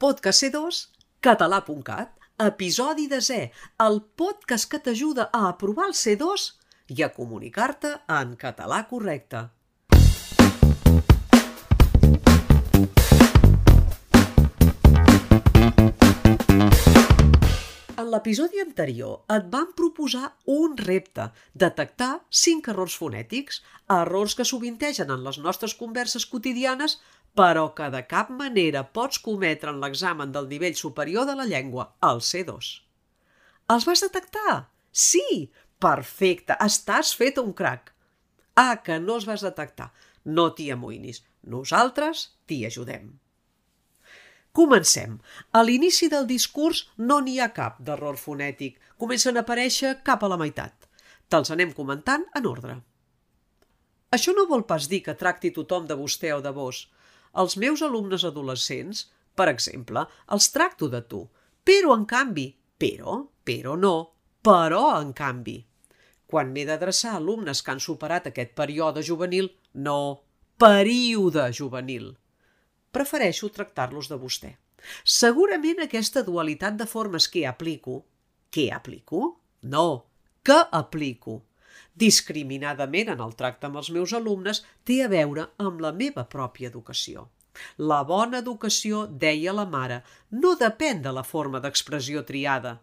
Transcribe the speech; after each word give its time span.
Podcast 0.00 0.40
C2, 0.40 0.76
català.cat, 1.20 2.14
episodi 2.40 3.02
de 3.10 3.18
Z, 3.20 3.50
el 3.84 3.98
podcast 4.16 4.64
que 4.72 4.78
t'ajuda 4.80 5.26
a 5.28 5.42
aprovar 5.50 5.90
el 5.90 5.92
C2 5.92 6.46
i 6.96 7.02
a 7.04 7.10
comunicar-te 7.12 7.90
en 8.16 8.32
català 8.40 8.78
correcte. 8.88 9.42
L'episodi 18.10 18.58
anterior 18.58 19.18
et 19.30 19.44
vam 19.52 19.68
proposar 19.78 20.30
un 20.50 20.72
repte, 20.78 21.28
detectar 21.62 22.08
cinc 22.42 22.70
errors 22.72 22.96
fonètics, 22.98 23.60
errors 23.96 24.34
que 24.38 24.46
sovintegen 24.48 25.12
en 25.14 25.22
les 25.26 25.38
nostres 25.44 25.76
converses 25.82 26.26
quotidianes, 26.32 26.96
però 27.38 27.68
que 27.76 27.86
de 27.94 28.00
cap 28.10 28.32
manera 28.40 28.82
pots 28.98 29.20
cometre 29.28 29.70
en 29.70 29.78
l'examen 29.84 30.34
del 30.34 30.50
nivell 30.50 30.74
superior 30.80 31.28
de 31.28 31.36
la 31.38 31.46
llengua, 31.52 31.86
el 32.10 32.24
C2. 32.30 32.72
Els 33.76 33.86
vas 33.86 34.04
detectar? 34.08 34.58
Sí! 34.90 35.26
Perfecte! 35.78 36.58
Estàs 36.66 37.14
fet 37.22 37.38
un 37.38 37.54
crac! 37.62 37.94
Ah, 38.58 38.80
que 38.82 38.98
no 38.98 39.20
els 39.20 39.28
vas 39.28 39.46
detectar. 39.46 39.92
No 40.24 40.50
t'hi 40.56 40.72
amoïnis. 40.74 41.22
Nosaltres 41.46 42.26
t'hi 42.50 42.64
ajudem. 42.66 43.12
Comencem. 44.52 45.18
A 45.54 45.62
l'inici 45.62 46.08
del 46.10 46.26
discurs 46.26 46.82
no 46.98 47.20
n'hi 47.22 47.38
ha 47.38 47.52
cap 47.54 47.78
d'error 47.86 48.16
fonètic. 48.18 48.80
Comencen 48.98 49.38
a 49.38 49.44
aparèixer 49.44 50.00
cap 50.06 50.24
a 50.26 50.30
la 50.32 50.38
meitat. 50.40 50.88
Te'ls 51.30 51.52
anem 51.54 51.70
comentant 51.76 52.24
en 52.34 52.48
ordre. 52.50 52.80
Això 54.10 54.34
no 54.34 54.48
vol 54.50 54.64
pas 54.66 54.88
dir 54.90 55.04
que 55.06 55.14
tracti 55.14 55.52
tothom 55.54 55.86
de 55.86 55.94
vostè 55.94 56.32
o 56.34 56.40
de 56.42 56.50
vos. 56.56 56.88
Els 57.38 57.54
meus 57.62 57.82
alumnes 57.86 58.24
adolescents, 58.26 59.04
per 59.38 59.46
exemple, 59.52 60.02
els 60.34 60.50
tracto 60.50 60.88
de 60.90 61.02
tu. 61.06 61.20
Però, 61.62 61.94
en 61.94 62.06
canvi, 62.10 62.48
però, 62.74 63.20
però 63.46 63.76
no, 63.78 63.94
però, 64.42 64.82
en 64.98 65.12
canvi. 65.14 65.60
Quan 66.26 66.50
m'he 66.50 66.64
d'adreçar 66.66 67.14
a 67.14 67.20
alumnes 67.22 67.62
que 67.62 67.70
han 67.70 67.82
superat 67.84 68.26
aquest 68.26 68.56
període 68.58 69.06
juvenil, 69.06 69.52
no, 69.86 70.00
període 70.58 71.46
juvenil 71.54 72.16
prefereixo 72.92 73.50
tractar-los 73.54 74.10
de 74.10 74.18
vostè. 74.20 74.50
Segurament 75.04 75.82
aquesta 75.84 76.22
dualitat 76.26 76.78
de 76.80 76.88
formes 76.88 77.28
que 77.28 77.46
aplico... 77.46 78.04
Què 78.50 78.66
aplico? 78.74 79.20
No, 79.62 80.06
que 80.42 80.56
aplico. 80.74 81.36
Discriminadament 81.94 83.12
en 83.14 83.20
el 83.22 83.36
tracte 83.38 83.68
amb 83.68 83.78
els 83.78 83.90
meus 83.94 84.14
alumnes 84.18 84.64
té 84.88 84.96
a 85.04 85.10
veure 85.12 85.44
amb 85.62 85.84
la 85.84 85.92
meva 85.94 86.24
pròpia 86.32 86.72
educació. 86.72 87.28
La 87.78 88.00
bona 88.08 88.40
educació, 88.42 89.04
deia 89.06 89.54
la 89.54 89.66
mare, 89.70 90.00
no 90.30 90.56
depèn 90.58 91.02
de 91.06 91.14
la 91.14 91.22
forma 91.22 91.62
d'expressió 91.62 92.24
triada. 92.26 92.78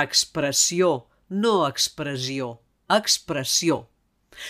Expressió, 0.00 0.90
no 1.30 1.54
expressió. 1.66 2.52
Expressió 2.90 3.89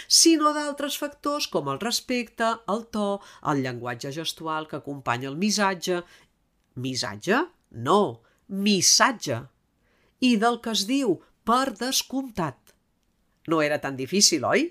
sinó 0.06 0.54
d'altres 0.56 0.98
factors 1.00 1.46
com 1.52 1.70
el 1.72 1.80
respecte, 1.82 2.48
el 2.72 2.84
to, 2.94 3.20
el 3.52 3.62
llenguatge 3.64 4.12
gestual 4.16 4.68
que 4.70 4.80
acompanya 4.80 5.30
el 5.30 5.38
missatge. 5.40 6.02
Missatge? 6.76 7.44
No, 7.70 8.22
missatge. 8.48 9.44
I 10.20 10.36
del 10.40 10.60
que 10.64 10.74
es 10.76 10.84
diu 10.88 11.18
per 11.44 11.72
descomptat. 11.78 12.58
No 13.48 13.62
era 13.62 13.80
tan 13.80 13.96
difícil, 13.96 14.44
oi? 14.44 14.68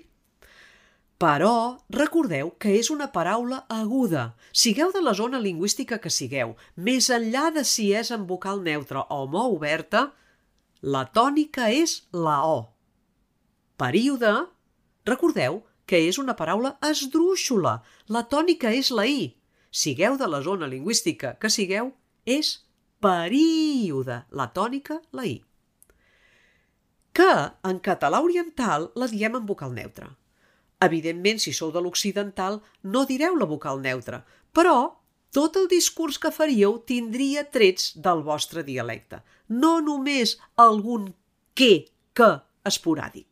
Però 1.20 1.76
recordeu 1.92 2.54
que 2.56 2.72
és 2.78 2.88
una 2.88 3.10
paraula 3.12 3.64
aguda. 3.68 4.30
Sigueu 4.56 4.92
de 4.94 5.02
la 5.04 5.12
zona 5.12 5.40
lingüística 5.42 5.98
que 6.00 6.08
sigueu, 6.08 6.54
més 6.76 7.10
enllà 7.12 7.50
de 7.52 7.64
si 7.68 7.90
és 7.92 8.08
en 8.16 8.24
vocal 8.30 8.62
neutra 8.64 9.04
o 9.12 9.26
mo 9.28 9.42
oberta, 9.52 10.06
la 10.80 11.04
tònica 11.12 11.68
és 11.68 11.98
la 12.16 12.38
O. 12.48 12.70
Període 13.76 14.32
Recordeu 15.08 15.62
que 15.90 15.98
és 16.06 16.18
una 16.22 16.36
paraula 16.38 16.76
esdrúixola. 16.86 17.80
La 18.14 18.22
tònica 18.30 18.70
és 18.76 18.92
la 18.94 19.06
i. 19.10 19.32
Sigueu 19.70 20.18
de 20.20 20.28
la 20.30 20.42
zona 20.46 20.68
lingüística 20.70 21.34
que 21.42 21.50
sigueu, 21.50 21.90
és 22.26 22.52
període. 23.02 24.20
La 24.30 24.50
tònica, 24.54 25.00
la 25.16 25.26
i. 25.26 25.40
Que 27.16 27.32
en 27.66 27.80
català 27.82 28.20
oriental 28.22 28.90
la 28.94 29.08
diem 29.10 29.38
en 29.40 29.46
vocal 29.48 29.74
neutra. 29.74 30.12
Evidentment, 30.86 31.40
si 31.42 31.52
sou 31.52 31.72
de 31.74 31.82
l'occidental, 31.82 32.60
no 32.82 33.04
direu 33.08 33.36
la 33.36 33.48
vocal 33.48 33.82
neutra, 33.82 34.22
però 34.56 34.76
tot 35.34 35.58
el 35.60 35.68
discurs 35.70 36.18
que 36.22 36.32
faríeu 36.34 36.78
tindria 36.86 37.44
trets 37.56 37.92
del 38.06 38.22
vostre 38.26 38.64
dialecte, 38.66 39.20
no 39.48 39.78
només 39.84 40.38
algun 40.56 41.10
què, 41.54 41.74
que 42.14 42.30
esporàdic 42.66 43.29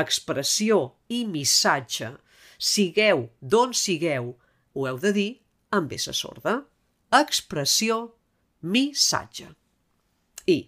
expressió 0.00 0.80
i 1.08 1.24
missatge, 1.28 2.14
sigueu 2.58 3.28
d'on 3.40 3.74
sigueu, 3.76 4.34
ho 4.74 4.86
heu 4.86 4.98
de 5.02 5.12
dir 5.16 5.30
amb 5.76 5.92
essa 5.96 6.14
sorda. 6.16 6.60
Expressió, 7.20 8.02
missatge. 8.62 9.48
I, 10.46 10.58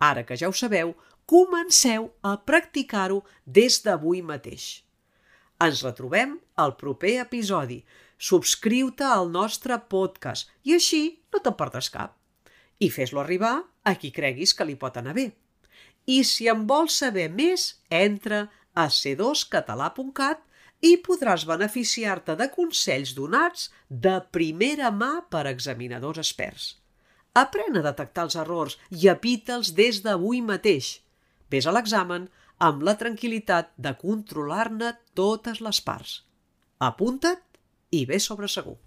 ara 0.00 0.24
que 0.28 0.36
ja 0.40 0.48
ho 0.48 0.56
sabeu, 0.56 0.94
comenceu 1.26 2.10
a 2.22 2.36
practicar-ho 2.48 3.22
des 3.44 3.80
d'avui 3.84 4.22
mateix. 4.22 4.82
Ens 5.62 5.82
retrobem 5.84 6.36
al 6.60 6.76
proper 6.76 7.16
episodi. 7.22 7.80
Subscriu-te 8.16 9.04
al 9.04 9.30
nostre 9.32 9.76
podcast 9.92 10.48
i 10.64 10.76
així 10.76 11.02
no 11.32 11.40
te'n 11.44 11.56
perdràs 11.56 11.90
cap. 11.92 12.14
I 12.80 12.88
fes-lo 12.92 13.20
arribar 13.20 13.58
a 13.84 13.94
qui 13.96 14.12
creguis 14.12 14.52
que 14.56 14.64
li 14.68 14.76
pot 14.80 14.96
anar 15.00 15.16
bé. 15.16 15.30
I 16.06 16.22
si 16.24 16.46
en 16.48 16.66
vols 16.70 16.96
saber 17.02 17.26
més, 17.34 17.74
entra 17.90 18.46
a 18.74 18.86
c2català.cat 18.92 20.42
i 20.86 20.96
podràs 21.02 21.46
beneficiar-te 21.48 22.36
de 22.38 22.46
consells 22.52 23.14
donats 23.16 23.70
de 23.88 24.18
primera 24.30 24.92
mà 24.94 25.12
per 25.32 25.46
examinadors 25.50 26.20
experts. 26.22 26.74
Aprèn 27.36 27.76
a 27.76 27.84
detectar 27.84 28.26
els 28.28 28.36
errors 28.40 28.78
i 28.90 29.08
evita'ls 29.12 29.74
des 29.76 30.00
d'avui 30.04 30.40
mateix. 30.44 31.00
Ves 31.50 31.66
a 31.66 31.74
l'examen 31.74 32.30
amb 32.68 32.86
la 32.86 32.96
tranquil·litat 33.00 33.74
de 33.76 33.92
controlar-ne 34.00 34.94
totes 35.18 35.60
les 35.60 35.82
parts. 35.84 36.20
Apunta't 36.78 37.42
i 37.92 38.06
ves 38.08 38.28
sobre 38.30 38.48
segur. 38.48 38.78